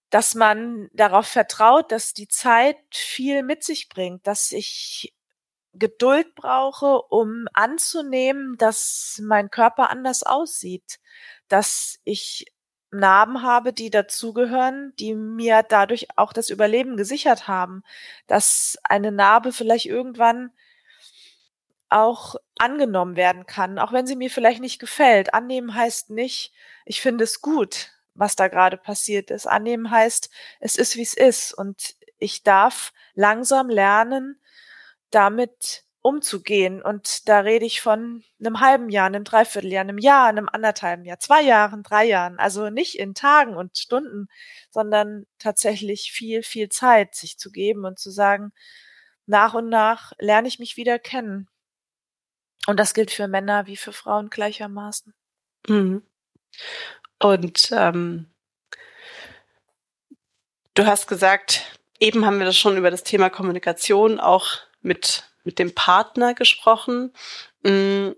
[0.09, 5.13] dass man darauf vertraut, dass die Zeit viel mit sich bringt, dass ich
[5.73, 10.99] Geduld brauche, um anzunehmen, dass mein Körper anders aussieht,
[11.47, 12.45] dass ich
[12.91, 17.83] Narben habe, die dazugehören, die mir dadurch auch das Überleben gesichert haben,
[18.25, 20.51] dass eine Narbe vielleicht irgendwann
[21.89, 25.33] auch angenommen werden kann, auch wenn sie mir vielleicht nicht gefällt.
[25.33, 26.53] Annehmen heißt nicht,
[26.85, 29.47] ich finde es gut, was da gerade passiert ist.
[29.47, 34.39] Annehmen heißt, es ist, wie es ist und ich darf langsam lernen,
[35.11, 36.81] damit umzugehen.
[36.81, 41.19] Und da rede ich von einem halben Jahr, einem Dreivierteljahr, einem Jahr, einem anderthalben Jahr,
[41.19, 42.39] zwei Jahren, drei Jahren.
[42.39, 44.27] Also nicht in Tagen und Stunden,
[44.69, 48.53] sondern tatsächlich viel, viel Zeit sich zu geben und zu sagen,
[49.25, 51.49] nach und nach lerne ich mich wieder kennen.
[52.69, 55.13] Und das gilt für Männer wie für Frauen gleichermaßen.
[55.67, 56.03] Mhm.
[57.17, 58.27] Und ähm,
[60.75, 64.47] du hast gesagt, eben haben wir das schon über das Thema Kommunikation auch
[64.81, 67.11] mit mit dem Partner gesprochen.
[67.63, 68.09] Mm,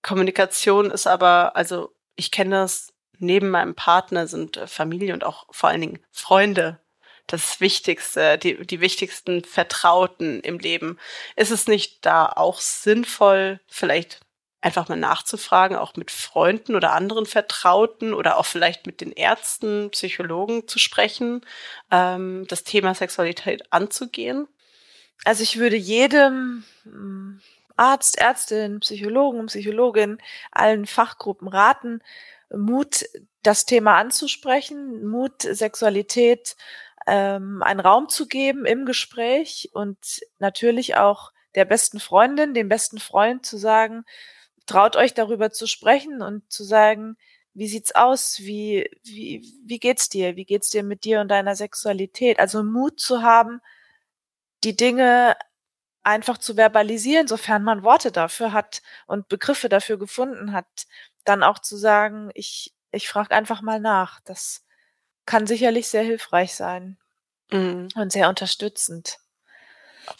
[0.00, 5.46] Kommunikation ist aber, also ich kenne das, neben meinem Partner sind äh, Familie und auch
[5.50, 6.80] vor allen Dingen Freunde
[7.26, 10.98] das Wichtigste, die, die wichtigsten Vertrauten im Leben.
[11.36, 14.20] Ist es nicht da auch sinnvoll, vielleicht
[14.60, 19.90] einfach mal nachzufragen, auch mit Freunden oder anderen Vertrauten oder auch vielleicht mit den Ärzten,
[19.90, 21.44] Psychologen zu sprechen,
[21.90, 24.46] ähm, das Thema Sexualität anzugehen?
[25.24, 27.40] Also ich würde jedem hm,
[27.76, 30.18] Arzt, Ärztin, Psychologen, Psychologin,
[30.52, 32.00] allen Fachgruppen raten,
[32.54, 33.04] Mut,
[33.42, 36.54] das Thema anzusprechen, Mut, Sexualität
[37.06, 42.98] ähm, einen Raum zu geben im Gespräch und natürlich auch der besten Freundin, dem besten
[42.98, 44.04] Freund zu sagen,
[44.66, 47.16] traut euch darüber zu sprechen und zu sagen,
[47.54, 48.38] wie sieht's aus?
[48.40, 50.36] Wie, wie, wie geht's dir?
[50.36, 52.38] Wie geht's dir mit dir und deiner Sexualität?
[52.38, 53.60] Also Mut zu haben,
[54.64, 55.36] die Dinge
[56.02, 60.86] einfach zu verbalisieren, sofern man Worte dafür hat und Begriffe dafür gefunden hat,
[61.24, 64.20] dann auch zu sagen, ich, ich frage einfach mal nach.
[64.20, 64.64] Das
[65.26, 66.98] kann sicherlich sehr hilfreich sein
[67.50, 67.88] mhm.
[67.94, 69.18] und sehr unterstützend.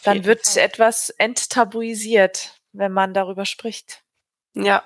[0.03, 0.63] Dann wird Fall.
[0.63, 4.01] etwas enttabuisiert, wenn man darüber spricht.
[4.53, 4.83] Ja,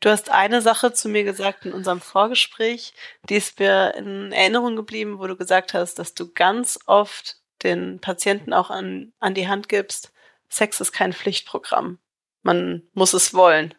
[0.00, 2.94] Du hast eine Sache zu mir gesagt in unserem Vorgespräch,
[3.28, 8.00] die ist mir in Erinnerung geblieben, wo du gesagt hast, dass du ganz oft den
[8.00, 10.12] Patienten auch an, an die Hand gibst,
[10.48, 11.98] Sex ist kein Pflichtprogramm.
[12.42, 13.74] Man muss es wollen.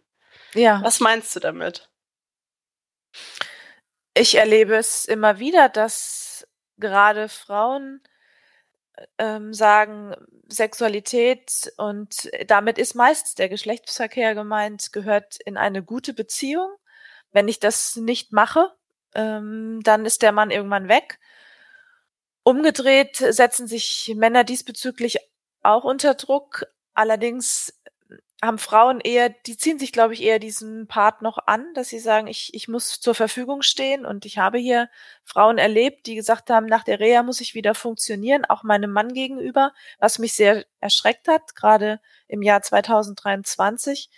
[0.53, 0.81] Ja.
[0.83, 1.89] Was meinst du damit?
[4.13, 8.01] Ich erlebe es immer wieder, dass gerade Frauen
[9.17, 10.15] ähm, sagen,
[10.47, 16.69] Sexualität und damit ist meist der Geschlechtsverkehr gemeint, gehört in eine gute Beziehung.
[17.31, 18.73] Wenn ich das nicht mache,
[19.13, 21.19] ähm, dann ist der Mann irgendwann weg.
[22.43, 25.19] Umgedreht setzen sich Männer diesbezüglich
[25.61, 26.65] auch unter Druck.
[26.93, 27.78] Allerdings
[28.41, 31.99] haben Frauen eher, die ziehen sich, glaube ich, eher diesen Part noch an, dass sie
[31.99, 34.89] sagen, ich, ich muss zur Verfügung stehen und ich habe hier
[35.25, 39.13] Frauen erlebt, die gesagt haben, nach der Reha muss ich wieder funktionieren, auch meinem Mann
[39.13, 44.09] gegenüber, was mich sehr erschreckt hat, gerade im Jahr 2023.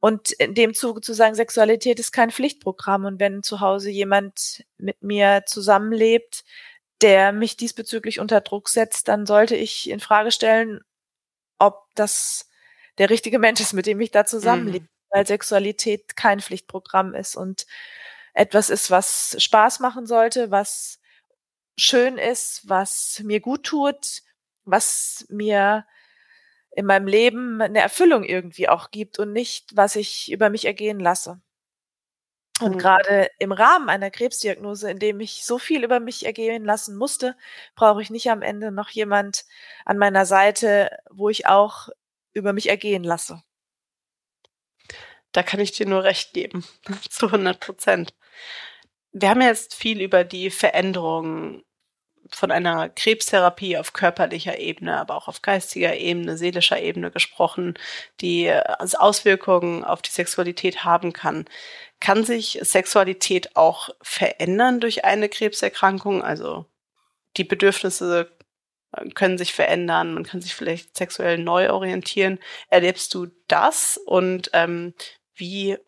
[0.00, 4.64] Und in dem Zuge zu sagen, Sexualität ist kein Pflichtprogramm und wenn zu Hause jemand
[4.78, 6.44] mit mir zusammenlebt,
[7.00, 10.80] der mich diesbezüglich unter Druck setzt, dann sollte ich in Frage stellen,
[11.58, 12.48] ob das
[12.98, 14.88] der richtige Mensch ist, mit dem ich da zusammenlebe, mhm.
[15.10, 17.66] weil Sexualität kein Pflichtprogramm ist und
[18.32, 21.00] etwas ist, was Spaß machen sollte, was
[21.76, 24.22] schön ist, was mir gut tut,
[24.64, 25.86] was mir
[26.76, 30.98] in meinem Leben eine Erfüllung irgendwie auch gibt und nicht, was ich über mich ergehen
[30.98, 31.40] lasse.
[32.60, 32.78] Und mhm.
[32.78, 37.36] gerade im Rahmen einer Krebsdiagnose, in dem ich so viel über mich ergehen lassen musste,
[37.74, 39.44] brauche ich nicht am Ende noch jemand
[39.84, 41.88] an meiner Seite, wo ich auch
[42.34, 43.42] über mich ergehen lasse.
[45.32, 46.64] Da kann ich dir nur recht geben,
[47.08, 48.14] zu 100 Prozent.
[49.12, 51.64] Wir haben jetzt viel über die Veränderungen
[52.30, 57.74] von einer Krebstherapie auf körperlicher Ebene, aber auch auf geistiger Ebene, seelischer Ebene gesprochen,
[58.20, 61.44] die Auswirkungen auf die Sexualität haben kann.
[62.00, 66.22] Kann sich Sexualität auch verändern durch eine Krebserkrankung?
[66.22, 66.66] Also
[67.36, 68.30] die Bedürfnisse
[69.14, 72.38] können sich verändern, man kann sich vielleicht sexuell neu orientieren.
[72.68, 74.94] Erlebst du das und ähm,
[75.34, 75.78] wie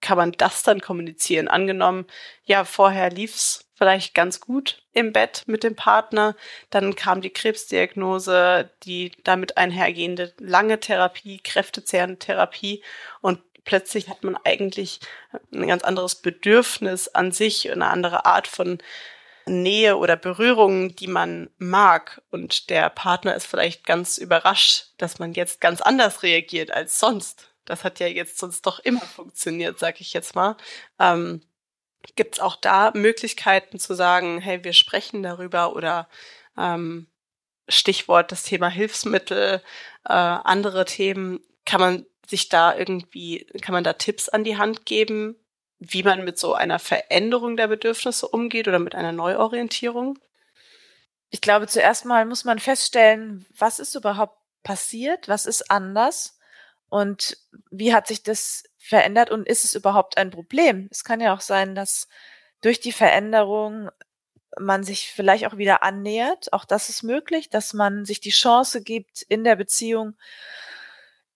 [0.00, 1.48] kann man das dann kommunizieren?
[1.48, 2.06] Angenommen,
[2.44, 6.34] ja, vorher lief's vielleicht ganz gut im Bett mit dem Partner,
[6.70, 12.82] dann kam die Krebsdiagnose, die damit einhergehende lange Therapie, kräftezehrende Therapie
[13.20, 15.00] und plötzlich hat man eigentlich
[15.52, 18.78] ein ganz anderes Bedürfnis an sich, eine andere Art von
[19.46, 22.22] Nähe oder Berührungen, die man mag.
[22.30, 27.52] Und der Partner ist vielleicht ganz überrascht, dass man jetzt ganz anders reagiert als sonst.
[27.64, 30.56] Das hat ja jetzt sonst doch immer funktioniert, sag ich jetzt mal.
[30.98, 31.42] Ähm,
[32.14, 36.08] Gibt es auch da Möglichkeiten zu sagen, hey, wir sprechen darüber oder
[36.56, 37.08] ähm,
[37.68, 39.62] Stichwort das Thema Hilfsmittel,
[40.04, 44.86] äh, andere Themen, kann man sich da irgendwie, kann man da Tipps an die Hand
[44.86, 45.36] geben,
[45.78, 50.18] wie man mit so einer Veränderung der Bedürfnisse umgeht oder mit einer Neuorientierung?
[51.30, 56.38] Ich glaube, zuerst mal muss man feststellen, was ist überhaupt passiert, was ist anders
[56.88, 57.36] und
[57.70, 60.88] wie hat sich das verändert und ist es überhaupt ein Problem?
[60.90, 62.08] Es kann ja auch sein, dass
[62.62, 63.90] durch die Veränderung
[64.58, 66.52] man sich vielleicht auch wieder annähert.
[66.52, 70.16] Auch das ist möglich, dass man sich die Chance gibt, in der Beziehung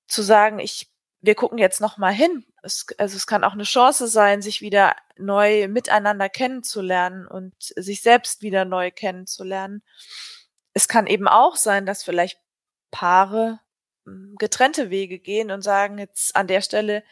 [0.06, 0.89] zu sagen, ich
[1.22, 2.44] wir gucken jetzt noch mal hin.
[2.62, 8.02] Es, also es kann auch eine Chance sein, sich wieder neu miteinander kennenzulernen und sich
[8.02, 9.82] selbst wieder neu kennenzulernen.
[10.72, 12.38] Es kann eben auch sein, dass vielleicht
[12.90, 13.60] Paare
[14.06, 17.04] hm, getrennte Wege gehen und sagen, jetzt an der Stelle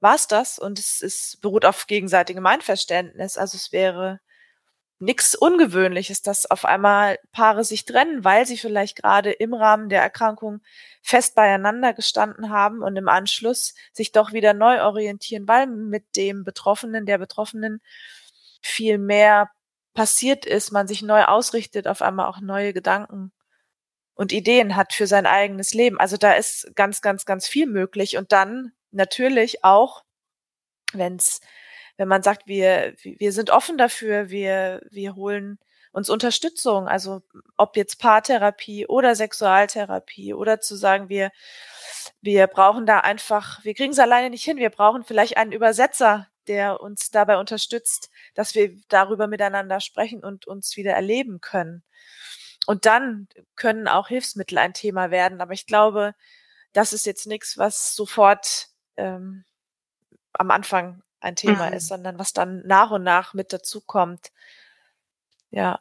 [0.00, 3.38] war's das und es, es beruht auf gegenseitigem Einverständnis.
[3.38, 4.20] Also es wäre
[4.98, 10.02] nichts Ungewöhnliches, dass auf einmal Paare sich trennen, weil sie vielleicht gerade im Rahmen der
[10.02, 10.62] Erkrankung
[11.02, 16.44] fest beieinander gestanden haben und im Anschluss sich doch wieder neu orientieren, weil mit dem
[16.44, 17.80] Betroffenen, der Betroffenen
[18.62, 19.50] viel mehr
[19.94, 23.32] passiert ist, man sich neu ausrichtet, auf einmal auch neue Gedanken
[24.16, 26.00] und Ideen hat für sein eigenes Leben.
[26.00, 28.16] Also da ist ganz, ganz, ganz viel möglich.
[28.16, 30.04] Und dann natürlich auch,
[30.92, 31.40] wenn es
[31.96, 35.58] wenn man sagt, wir, wir sind offen dafür, wir, wir holen
[35.92, 37.22] uns Unterstützung, also
[37.56, 41.30] ob jetzt Paartherapie oder Sexualtherapie oder zu sagen, wir,
[42.20, 46.28] wir brauchen da einfach, wir kriegen es alleine nicht hin, wir brauchen vielleicht einen Übersetzer,
[46.48, 51.82] der uns dabei unterstützt, dass wir darüber miteinander sprechen und uns wieder erleben können.
[52.66, 55.40] Und dann können auch Hilfsmittel ein Thema werden.
[55.40, 56.14] Aber ich glaube,
[56.72, 59.44] das ist jetzt nichts, was sofort ähm,
[60.32, 61.76] am Anfang ein Thema mhm.
[61.76, 64.30] ist, sondern was dann nach und nach mit dazukommt.
[65.50, 65.80] Ja.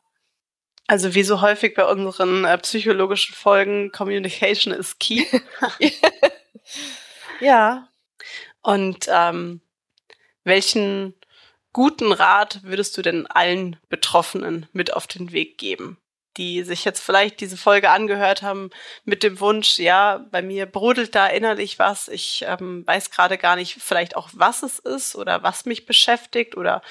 [0.88, 5.26] Also wie so häufig bei unseren äh, psychologischen Folgen, Communication is key.
[7.40, 7.88] ja.
[8.62, 9.62] Und ähm,
[10.44, 11.16] welchen
[11.74, 15.98] guten Rat würdest du denn allen Betroffenen mit auf den Weg geben?
[16.38, 18.70] Die sich jetzt vielleicht diese Folge angehört haben
[19.04, 23.56] mit dem Wunsch, ja, bei mir brodelt da innerlich was, ich ähm, weiß gerade gar
[23.56, 26.82] nicht vielleicht auch, was es ist oder was mich beschäftigt oder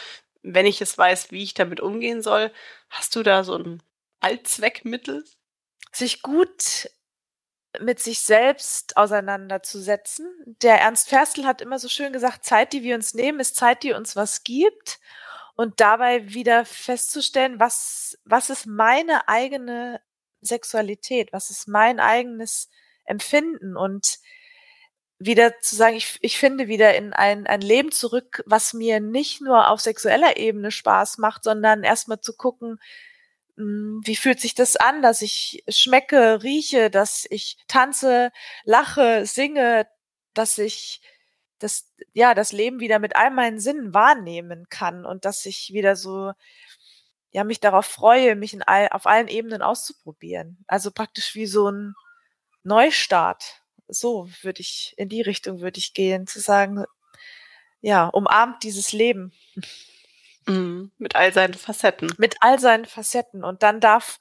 [0.42, 2.53] wenn ich es weiß, wie ich damit umgehen soll.
[2.90, 3.82] Hast du da so ein
[4.20, 5.24] Allzweckmittel?
[5.92, 6.90] Sich gut
[7.80, 10.28] mit sich selbst auseinanderzusetzen.
[10.62, 13.82] Der Ernst Ferstl hat immer so schön gesagt, Zeit, die wir uns nehmen, ist Zeit,
[13.82, 15.01] die uns was gibt
[15.57, 20.00] und dabei wieder festzustellen, was, was ist meine eigene
[20.40, 22.68] Sexualität, was ist mein eigenes
[23.05, 23.76] Empfinden?
[23.76, 24.18] Und
[25.18, 29.40] wieder zu sagen, ich, ich finde wieder in ein, ein Leben zurück, was mir nicht
[29.40, 32.78] nur auf sexueller Ebene Spaß macht, sondern erstmal zu gucken,
[33.57, 38.32] hm, wie fühlt sich das an, dass ich schmecke, rieche, dass ich tanze,
[38.64, 39.86] lache, singe,
[40.34, 41.00] dass ich
[41.65, 45.97] das, ja, das Leben wieder mit all meinen Sinnen wahrnehmen kann und dass ich wieder
[45.97, 46.33] so,
[47.31, 50.62] ja, mich darauf freue, mich in all, auf allen Ebenen auszuprobieren.
[50.69, 51.95] Also praktisch wie so ein
[52.62, 53.62] Neustart.
[53.89, 56.85] So würde ich, in die Richtung würde ich gehen, zu sagen,
[57.81, 59.33] ja, umarmt dieses Leben.
[60.47, 62.12] Mhm, mit all seinen Facetten.
[62.19, 63.43] Mit all seinen Facetten.
[63.43, 64.21] Und dann darf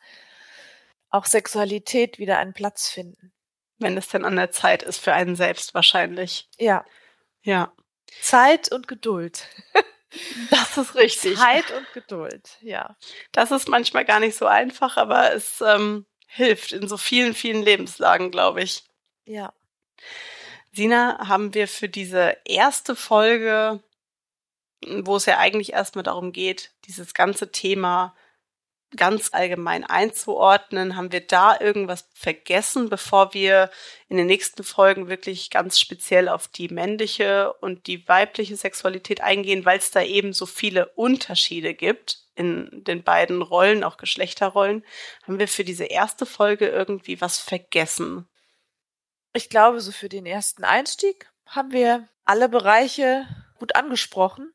[1.10, 3.34] auch Sexualität wieder einen Platz finden.
[3.80, 6.48] Wenn es denn an der Zeit ist für einen selbst wahrscheinlich.
[6.58, 6.86] Ja.
[7.44, 7.72] Ja.
[8.22, 9.48] Zeit und Geduld.
[10.52, 11.40] Das ist richtig.
[11.40, 12.96] Zeit und Geduld, ja.
[13.32, 17.64] Das ist manchmal gar nicht so einfach, aber es ähm, hilft in so vielen, vielen
[17.64, 18.84] Lebenslagen, glaube ich.
[19.26, 19.54] Ja.
[20.72, 23.82] Sina, haben wir für diese erste Folge,
[24.86, 28.16] wo es ja eigentlich erstmal darum geht, dieses ganze Thema
[28.96, 30.96] ganz allgemein einzuordnen?
[30.96, 33.70] Haben wir da irgendwas vergessen, bevor wir
[34.10, 39.66] in den nächsten Folgen wirklich ganz speziell auf die männliche und die weibliche Sexualität eingehen,
[39.66, 44.84] weil es da eben so viele Unterschiede gibt in den beiden Rollen, auch Geschlechterrollen?
[45.24, 48.28] Haben wir für diese erste Folge irgendwie was vergessen?
[49.34, 53.28] Ich glaube, so für den ersten Einstieg haben wir alle Bereiche
[53.58, 54.54] gut angesprochen.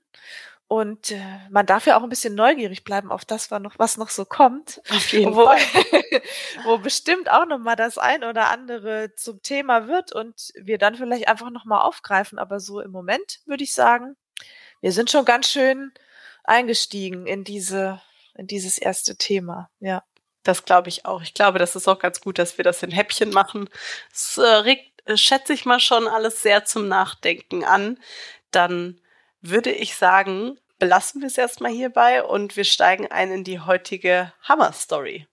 [0.69, 3.97] Und äh, man darf ja auch ein bisschen neugierig bleiben auf das, was noch, was
[3.97, 4.83] noch so kommt.
[4.91, 5.57] Auf jeden wo, Fall.
[6.65, 10.95] wo bestimmt auch noch mal das ein oder andere zum Thema wird und wir dann
[10.95, 12.39] vielleicht einfach noch mal aufgreifen.
[12.39, 14.15] Aber so im Moment würde ich sagen,
[14.83, 15.91] wir sind schon ganz schön
[16.45, 18.03] eingestiegen in diese,
[18.35, 19.71] in dieses erste Thema.
[19.81, 20.05] Ja.
[20.43, 21.23] Das glaube ich auch.
[21.23, 23.71] Ich glaube, das ist auch ganz gut, dass wir das in Häppchen machen.
[24.13, 27.99] Es äh, regt, äh, schätze ich mal schon alles sehr zum Nachdenken an.
[28.51, 29.01] Dann
[29.41, 34.33] würde ich sagen, belassen wir es erstmal hierbei und wir steigen ein in die heutige
[34.43, 35.27] Hammer-Story.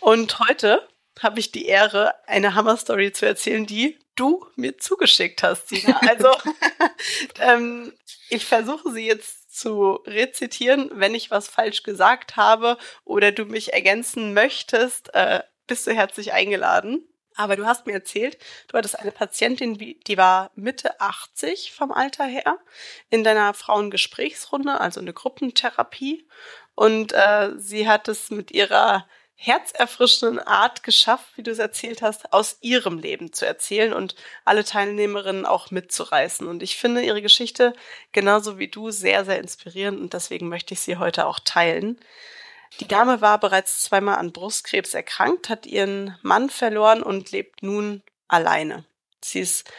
[0.00, 0.88] Und heute
[1.20, 6.00] habe ich die Ehre, eine Hammer-Story zu erzählen, die du mir zugeschickt hast, Sina.
[6.08, 6.30] Also
[7.40, 7.92] ähm,
[8.28, 10.90] ich versuche sie jetzt zu rezitieren.
[10.94, 16.32] Wenn ich was falsch gesagt habe oder du mich ergänzen möchtest, äh, bist du herzlich
[16.32, 17.06] eingeladen.
[17.36, 22.24] Aber du hast mir erzählt, du hattest eine Patientin, die war Mitte 80 vom Alter
[22.24, 22.58] her,
[23.10, 26.26] in deiner Frauengesprächsrunde, also eine Gruppentherapie.
[26.74, 29.06] Und äh, sie hat es mit ihrer
[29.42, 34.14] herzerfrischenden Art geschafft, wie du es erzählt hast, aus ihrem Leben zu erzählen und
[34.44, 36.46] alle Teilnehmerinnen auch mitzureißen.
[36.46, 37.72] Und ich finde ihre Geschichte
[38.12, 41.98] genauso wie du sehr, sehr inspirierend und deswegen möchte ich sie heute auch teilen.
[42.80, 48.02] Die Dame war bereits zweimal an Brustkrebs erkrankt, hat ihren Mann verloren und lebt nun
[48.28, 48.84] alleine.
[49.20, 49.70] Sie ist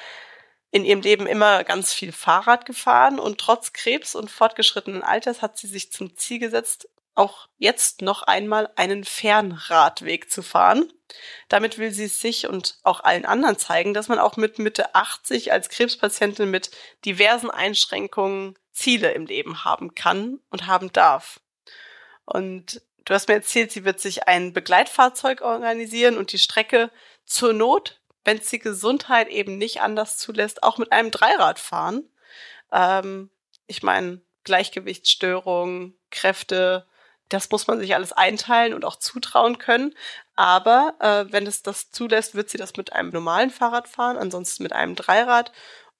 [0.72, 5.58] in ihrem Leben immer ganz viel Fahrrad gefahren und trotz Krebs und fortgeschrittenen Alters hat
[5.58, 10.92] sie sich zum Ziel gesetzt, auch jetzt noch einmal einen Fernradweg zu fahren.
[11.48, 15.52] Damit will sie sich und auch allen anderen zeigen, dass man auch mit Mitte 80
[15.52, 16.72] als Krebspatientin mit
[17.06, 21.40] diversen Einschränkungen Ziele im Leben haben kann und haben darf.
[22.26, 26.90] Und du hast mir erzählt, sie wird sich ein Begleitfahrzeug organisieren und die Strecke
[27.26, 32.10] zur Not, wenn es die Gesundheit eben nicht anders zulässt, auch mit einem Dreirad fahren.
[32.72, 33.30] Ähm,
[33.68, 36.86] ich meine, Gleichgewichtsstörungen, Kräfte,
[37.30, 39.96] das muss man sich alles einteilen und auch zutrauen können.
[40.36, 44.64] Aber äh, wenn es das zulässt, wird sie das mit einem normalen Fahrrad fahren, ansonsten
[44.64, 45.52] mit einem Dreirad.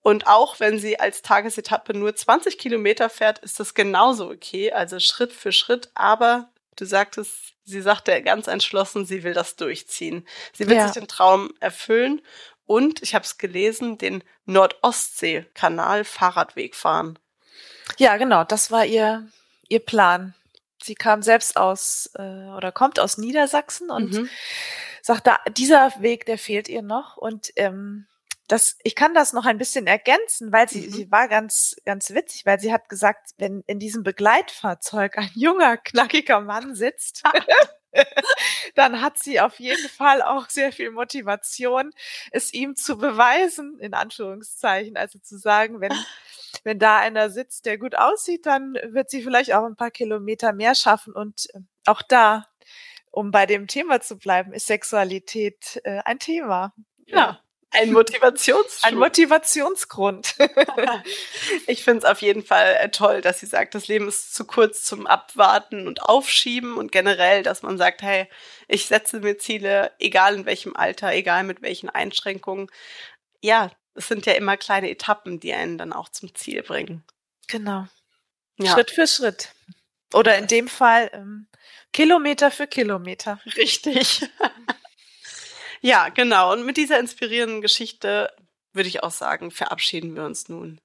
[0.04, 5.00] Und auch wenn sie als Tagesetappe nur 20 Kilometer fährt, ist das genauso okay, also
[5.00, 5.90] Schritt für Schritt.
[5.96, 10.28] Aber du sagtest, sie sagte ganz entschlossen, sie will das durchziehen.
[10.52, 10.84] Sie will ja.
[10.84, 12.22] sich den Traum erfüllen
[12.66, 17.20] und, ich habe es gelesen, den Nordostsee-Kanal Fahrradweg fahren.
[17.98, 19.28] Ja, genau, das war ihr,
[19.68, 20.34] ihr Plan.
[20.82, 24.30] Sie kam selbst aus äh, oder kommt aus Niedersachsen und mhm.
[25.02, 27.18] sagt, da, dieser Weg, der fehlt ihr noch.
[27.18, 28.06] Und ähm,
[28.54, 30.92] das, ich kann das noch ein bisschen ergänzen, weil sie, mhm.
[30.92, 35.78] sie war ganz, ganz witzig, weil sie hat gesagt, wenn in diesem Begleitfahrzeug ein junger,
[35.78, 37.24] knackiger Mann sitzt,
[38.76, 41.94] dann hat sie auf jeden Fall auch sehr viel Motivation,
[42.30, 44.98] es ihm zu beweisen, in Anführungszeichen.
[44.98, 45.94] Also zu sagen, wenn,
[46.64, 50.54] wenn da einer sitzt, der gut aussieht, dann wird sie vielleicht auch ein paar Kilometer
[50.54, 51.16] mehr schaffen.
[51.16, 52.46] Und äh, auch da,
[53.10, 56.76] um bei dem Thema zu bleiben, ist Sexualität äh, ein Thema.
[57.08, 57.43] Ja,
[57.74, 60.36] Ein Motivations Ein Motivationsgrund.
[61.68, 64.46] ich finde es auf jeden Fall äh, toll, dass sie sagt, das Leben ist zu
[64.46, 68.28] kurz zum Abwarten und Aufschieben und generell, dass man sagt, hey,
[68.68, 72.70] ich setze mir Ziele, egal in welchem Alter, egal mit welchen Einschränkungen.
[73.42, 77.04] Ja, es sind ja immer kleine Etappen, die einen dann auch zum Ziel bringen.
[77.48, 77.88] Genau.
[78.58, 78.74] Ja.
[78.74, 79.50] Schritt für Schritt.
[80.14, 81.48] Oder in dem Fall ähm,
[81.92, 83.40] Kilometer für Kilometer.
[83.58, 84.22] Richtig.
[85.84, 86.54] ja, genau.
[86.54, 88.34] Und mit dieser inspirierenden Geschichte
[88.72, 90.80] würde ich auch sagen, verabschieden wir uns nun.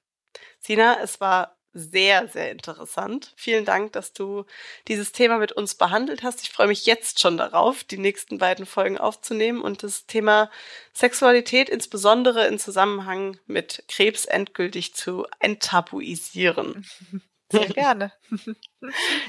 [0.61, 3.32] Sina, es war sehr, sehr interessant.
[3.36, 4.44] Vielen Dank, dass du
[4.88, 6.42] dieses Thema mit uns behandelt hast.
[6.42, 10.51] Ich freue mich jetzt schon darauf, die nächsten beiden Folgen aufzunehmen und das Thema
[10.92, 16.86] Sexualität insbesondere in Zusammenhang mit Krebs endgültig zu enttabuisieren.
[17.51, 18.12] Sehr gerne.